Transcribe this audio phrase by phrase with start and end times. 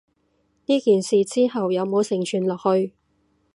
[0.65, 2.95] 呢件事之後有無承傳落去？